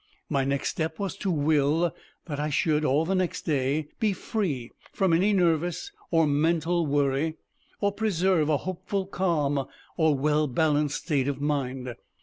[0.31, 1.93] My next step was to will
[2.25, 7.35] that I should, all the next day, be free from any nervous or mental worry,
[7.81, 9.67] or preserve a hopeful, calm,
[9.97, 11.93] or well balanced state of mind.